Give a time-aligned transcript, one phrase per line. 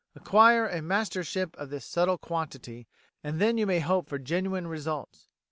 [0.15, 2.87] Acquire a mastership of this subtle quantity,
[3.23, 5.29] and then you may hope for genuine results.